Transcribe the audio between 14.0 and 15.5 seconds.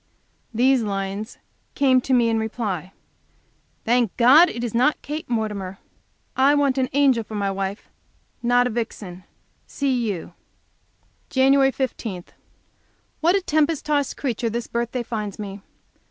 creature this birthday finds